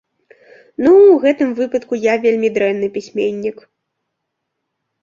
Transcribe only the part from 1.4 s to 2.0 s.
выпадку